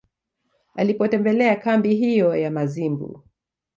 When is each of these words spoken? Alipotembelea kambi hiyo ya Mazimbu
Alipotembelea 0.75 1.55
kambi 1.55 1.95
hiyo 1.95 2.35
ya 2.35 2.51
Mazimbu 2.51 3.23